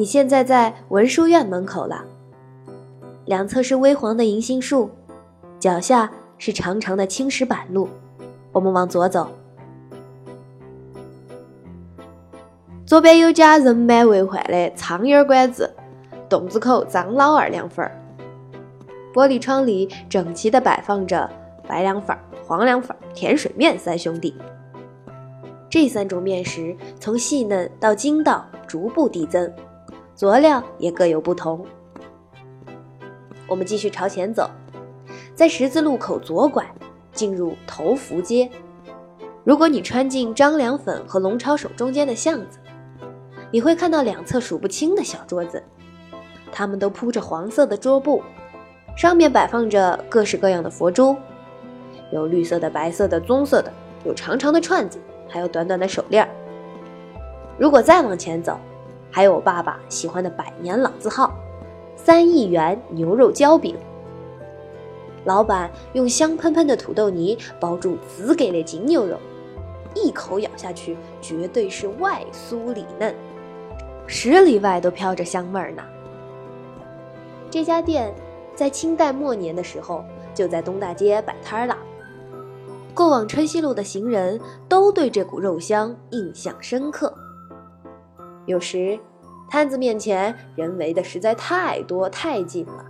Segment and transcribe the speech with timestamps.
[0.00, 2.02] 你现在在文殊院门口了，
[3.26, 4.88] 两侧是微黄的银杏树，
[5.58, 7.86] 脚下是长长的青石板路。
[8.50, 9.28] 我们往左走，
[12.86, 15.70] 左边有家人满为患的苍蝇馆子，
[16.30, 17.92] 洞子口张老二凉粉儿。
[19.12, 21.30] 玻璃窗里整齐地摆放着
[21.68, 24.34] 白凉粉、黄凉粉、甜水面三兄弟。
[25.68, 29.52] 这三种面食从细嫩到筋道逐步递增，
[30.20, 31.64] 佐料也各有不同。
[33.46, 34.50] 我们继续朝前走，
[35.34, 36.62] 在十字路口左拐，
[37.14, 38.50] 进入头福街。
[39.44, 42.58] 如果你穿进张凉粉和龙抄手中间的巷子，
[43.50, 45.64] 你会看到两侧数不清的小桌子，
[46.52, 48.22] 它们都铺着黄色的桌布。
[48.98, 51.16] 上面摆放着各式各样的佛珠，
[52.12, 53.72] 有绿色的、白色的、棕色的，
[54.04, 56.28] 有长长的串子，还有短短的手链。
[57.56, 58.60] 如果再往前走，
[59.10, 61.34] 还有我爸爸喜欢的百年老字号——
[61.96, 63.76] 三亿元牛肉焦饼。
[65.24, 69.18] 老板用香喷喷的土豆泥包住紫给的金牛肉，
[69.94, 73.14] 一口咬下去，绝对是外酥里嫩，
[74.06, 75.82] 十里外都飘着香味儿呢。
[77.50, 78.14] 这家店。
[78.52, 81.74] 在清代末年的时候，就在东大街摆摊了。
[82.92, 87.14] 过往春熙路的行人都对这股肉香印象深刻。
[88.50, 88.98] 有时，
[89.48, 92.84] 摊子面前人围的实在太多太近了，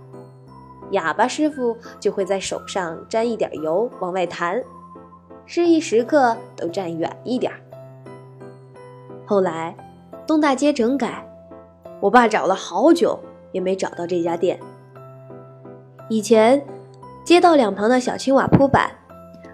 [0.89, 4.61] 哑巴师傅就会在手上沾一点油往外弹，
[5.45, 7.51] 示意食客都站远一点。
[9.25, 9.75] 后来，
[10.25, 11.23] 东大街整改，
[11.99, 13.19] 我爸找了好久
[13.51, 14.59] 也没找到这家店。
[16.09, 16.65] 以前，
[17.23, 18.91] 街道两旁的小青瓦铺板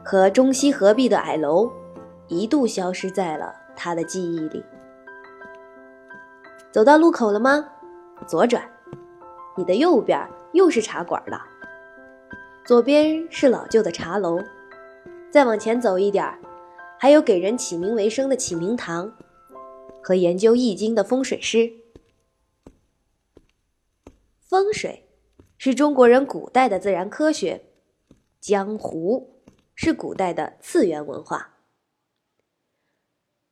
[0.04, 1.70] 和中西合璧的矮楼，
[2.28, 4.64] 一度消失在了他的记忆里。
[6.78, 7.68] 走到路口了吗？
[8.28, 8.64] 左转，
[9.58, 11.44] 你的右边又是茶馆了。
[12.68, 14.40] 左边是老旧的茶楼，
[15.32, 16.40] 再往前走一点，
[17.00, 19.12] 还有给人起名为生的启明堂，
[20.04, 21.74] 和研究易经的风水师。
[24.48, 25.10] 风水。
[25.58, 27.72] 是中国人古代的自然科学，
[28.40, 29.42] 江湖
[29.74, 31.56] 是古代的次元文化。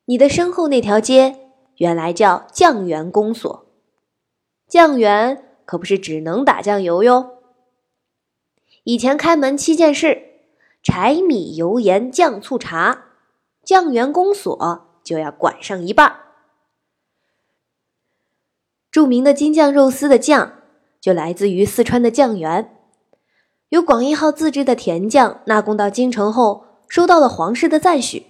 [0.06, 1.45] 你的身后那条街
[1.78, 3.66] 原来叫酱园公所，
[4.68, 7.40] 酱园可不是只能打酱油哟。
[8.84, 10.22] 以前开门七件事：
[10.84, 13.06] 柴米油盐酱醋茶，
[13.64, 16.20] 酱园公所就要管上一半。
[18.92, 20.54] 著名的京酱肉丝的酱。
[21.02, 22.80] 就来自于四川的酱园，
[23.70, 28.26] 由广义号自制的甜酱纳贡到京城后，收到了皇室的赞许，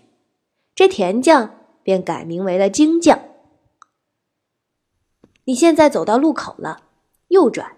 [0.76, 3.18] 这甜酱便改名为了京酱。
[5.46, 6.84] 你现在走到路口了，
[7.28, 7.78] 右转，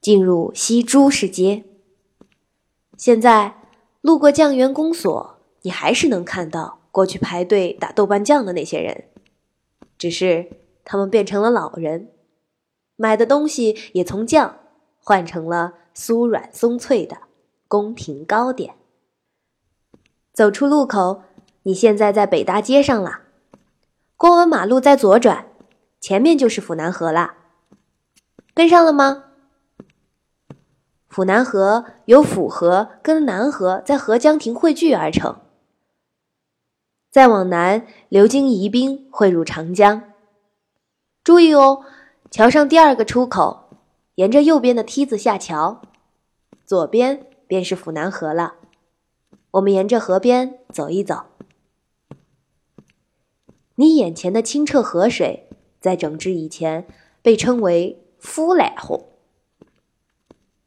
[0.00, 1.64] 进入西朱市街。
[2.96, 3.54] 现在
[4.00, 9.04] 路过酱园公所，你还是能看到过去排队打豆瓣酱的那些人，
[9.96, 10.50] 只是
[10.84, 12.12] 他们变成了老人。
[12.96, 14.58] 买的东西也从酱
[14.98, 17.18] 换成了酥软松脆的
[17.68, 18.74] 宫廷糕点。
[20.32, 21.22] 走出路口，
[21.62, 23.20] 你现在在北大街上了。
[24.16, 25.46] 过完马路再左转，
[26.06, 27.34] 前面就是府南河了。
[28.54, 29.24] 跟上了吗？
[31.08, 35.40] 府南河由府河跟南河在河江亭汇聚而成。
[37.10, 40.12] 再往南，流经宜宾汇入长江。
[41.24, 41.84] 注意哦。
[42.30, 43.68] 桥上第二个出口，
[44.14, 45.82] 沿着右边的梯子下桥，
[46.64, 48.54] 左边便是府南河了。
[49.50, 51.24] 我们沿着河边走一走。
[53.74, 55.45] 你眼前的清澈河水，
[55.80, 56.86] 在整治以前
[57.22, 59.08] 被称为“夫来河”。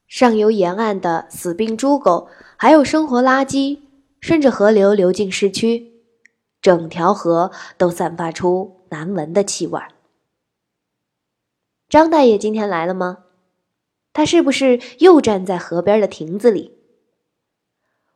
[0.07, 3.79] 上游沿岸的死病猪狗，还有生活垃圾，
[4.19, 5.93] 顺着河流流进市区，
[6.61, 9.79] 整条河都散发出难闻的气味。
[11.87, 13.25] 张大爷今天来了吗？
[14.11, 16.75] 他是不是又站在河边的亭子里？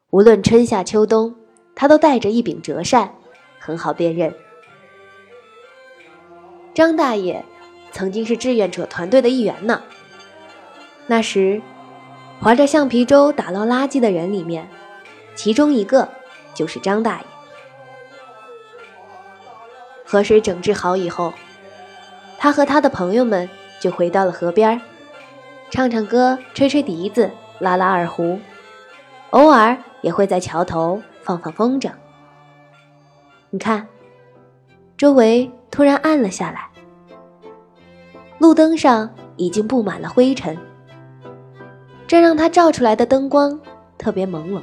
[0.10, 1.36] 无论春夏秋冬，
[1.75, 3.16] 他都带着一柄折扇，
[3.60, 4.36] 很好辨认。
[6.74, 7.44] 张大爷
[7.92, 9.81] 曾经是志愿者团队的一员呢。
[11.08, 11.62] 那时，
[12.40, 14.68] 划着橡皮舟打捞垃圾的人里面，
[15.36, 16.10] 其中一个
[16.54, 17.25] 就是张大爷。
[20.06, 21.34] 河水整治好以后，
[22.38, 23.50] 他和他的朋友们。
[23.80, 24.80] 就回到了河边，
[25.70, 27.30] 唱唱歌，吹吹笛子，
[27.60, 28.40] 拉拉二胡，
[29.31, 31.92] 偶尔也会在桥头放放风筝。
[33.50, 33.90] 你看，
[35.03, 36.69] 周围突然暗了下来，
[38.38, 40.57] 路灯上已经布满了灰尘，
[42.07, 43.59] 这让他照出来的灯光
[43.97, 44.61] 特别朦胧。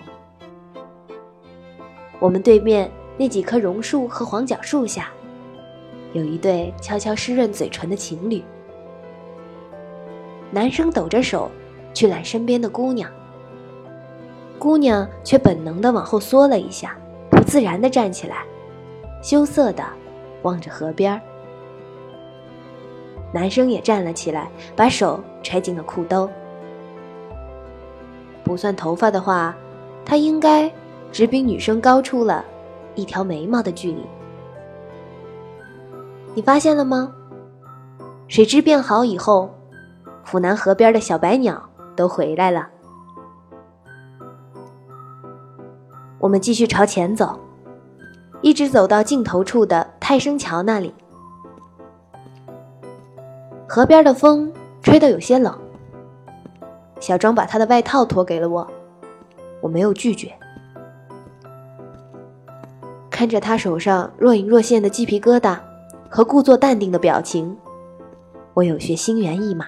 [2.18, 5.10] 我们对面那几棵榕树和黄角树下，
[6.14, 8.42] 有一对悄悄湿润嘴唇的情侣。
[10.50, 11.50] 男生抖着手
[11.92, 13.10] 去揽身边的姑娘，
[14.58, 16.96] 姑娘却本能的往后缩了一下，
[17.28, 18.42] 不自然的站起来，
[19.22, 19.84] 羞涩的
[20.42, 21.20] 望着河边。
[23.32, 26.28] 男生也站了起来，把手揣进了裤兜。
[28.42, 29.54] 不算头发的话，
[30.04, 30.72] 他应该
[31.12, 32.44] 只比女生高出了
[32.96, 34.04] 一条眉毛的距离。
[36.34, 37.12] 你发现了吗？
[38.26, 39.50] 水质变好以后，
[40.24, 41.62] 府南河边的小白鸟
[41.94, 42.68] 都回来了。
[46.18, 47.38] 我们继续朝前走，
[48.42, 50.92] 一直走到尽头处的泰升桥那里。
[53.68, 54.52] 河边的风
[54.82, 55.56] 吹得有些冷，
[56.98, 58.68] 小庄把他的外套脱给了我，
[59.60, 60.34] 我没有拒绝。
[63.08, 65.56] 看着他手上若隐若现的鸡皮疙瘩
[66.08, 67.56] 和故作淡定的表情，
[68.54, 69.64] 我有些心猿意马。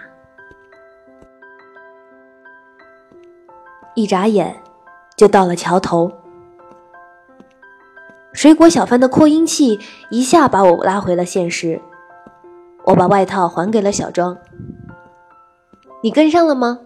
[3.95, 4.61] 一眨眼，
[5.17, 6.11] 就到了桥头。
[8.43, 9.79] 水果小贩的扩音器
[10.11, 11.81] 一下把我拉回了现实。
[12.85, 14.37] 我把外套还给了小庄。
[16.03, 16.81] 你跟上了吗？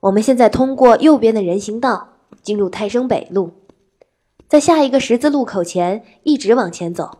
[0.00, 2.08] 我们现在通过右边的人行道
[2.40, 3.52] 进入泰升北路，
[4.48, 7.18] 在下一个十字路口前一直往前走。